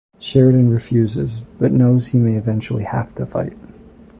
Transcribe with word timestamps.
Sheridan 0.17 0.71
refuses, 0.71 1.41
but 1.59 1.71
knows 1.71 2.07
he 2.07 2.17
may 2.17 2.33
eventually 2.33 2.85
have 2.85 3.13
to 3.13 3.25
fight. 3.27 3.53